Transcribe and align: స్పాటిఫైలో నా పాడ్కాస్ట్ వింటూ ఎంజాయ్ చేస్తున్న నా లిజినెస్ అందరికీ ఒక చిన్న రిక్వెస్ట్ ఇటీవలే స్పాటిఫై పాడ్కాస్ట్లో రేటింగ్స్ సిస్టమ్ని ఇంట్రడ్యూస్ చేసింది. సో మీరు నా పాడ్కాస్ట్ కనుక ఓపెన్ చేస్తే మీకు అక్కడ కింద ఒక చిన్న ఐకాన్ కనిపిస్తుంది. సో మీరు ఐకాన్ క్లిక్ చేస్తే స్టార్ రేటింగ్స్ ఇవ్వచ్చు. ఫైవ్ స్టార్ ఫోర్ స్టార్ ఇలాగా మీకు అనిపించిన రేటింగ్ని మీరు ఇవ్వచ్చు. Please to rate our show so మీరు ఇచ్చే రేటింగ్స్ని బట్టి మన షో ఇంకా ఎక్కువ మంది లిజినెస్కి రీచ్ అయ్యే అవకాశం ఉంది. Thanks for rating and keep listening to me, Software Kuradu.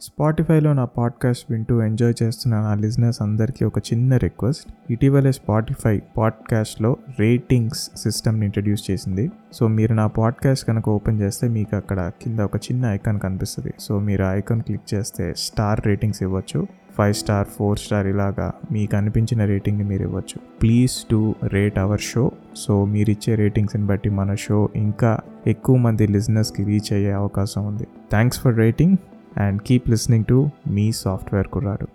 స్పాటిఫైలో 0.00 0.72
నా 0.72 0.84
పాడ్కాస్ట్ 0.84 1.46
వింటూ 1.50 1.82
ఎంజాయ్ 1.82 2.14
చేస్తున్న 2.22 2.60
నా 2.60 2.74
లిజినెస్ 2.74 3.22
అందరికీ 3.22 3.64
ఒక 3.64 3.78
చిన్న 3.78 4.16
రిక్వెస్ట్ 4.16 4.72
ఇటీవలే 4.90 5.32
స్పాటిఫై 5.32 6.00
పాడ్కాస్ట్లో 6.16 6.96
రేటింగ్స్ 7.20 7.90
సిస్టమ్ని 7.96 8.44
ఇంట్రడ్యూస్ 8.44 8.90
చేసింది. 8.90 9.30
సో 9.52 9.68
మీరు 9.68 9.94
నా 9.94 10.06
పాడ్కాస్ట్ 10.06 10.66
కనుక 10.66 10.88
ఓపెన్ 10.88 11.20
చేస్తే 11.20 11.48
మీకు 11.48 11.76
అక్కడ 11.76 12.10
కింద 12.22 12.40
ఒక 12.40 12.56
చిన్న 12.56 12.86
ఐకాన్ 12.86 13.20
కనిపిస్తుంది. 13.20 13.72
సో 13.78 13.98
మీరు 13.98 14.24
ఐకాన్ 14.24 14.62
క్లిక్ 14.62 14.94
చేస్తే 14.94 15.34
స్టార్ 15.36 15.80
రేటింగ్స్ 15.86 16.22
ఇవ్వచ్చు. 16.22 16.66
ఫైవ్ 16.98 17.14
స్టార్ 17.14 17.48
ఫోర్ 17.48 17.78
స్టార్ 17.78 18.06
ఇలాగా 18.06 18.52
మీకు 18.72 18.96
అనిపించిన 18.96 19.44
రేటింగ్ని 19.44 19.84
మీరు 19.84 20.02
ఇవ్వచ్చు. 20.02 20.38
Please 20.62 20.92
to 21.10 21.34
rate 21.44 21.78
our 21.78 22.00
show 22.00 22.30
so 22.56 22.84
మీరు 22.84 23.10
ఇచ్చే 23.10 23.34
రేటింగ్స్ని 23.34 23.86
బట్టి 23.86 24.10
మన 24.10 24.34
షో 24.34 24.68
ఇంకా 24.76 25.18
ఎక్కువ 25.46 25.76
మంది 25.76 26.06
లిజినెస్కి 26.06 26.64
రీచ్ 26.64 26.92
అయ్యే 26.92 27.12
అవకాశం 27.12 27.66
ఉంది. 27.66 27.84
Thanks 28.10 28.40
for 28.40 28.56
rating 28.56 28.96
and 29.36 29.64
keep 29.64 29.88
listening 29.88 30.24
to 30.26 30.50
me, 30.64 30.92
Software 30.92 31.44
Kuradu. 31.44 31.88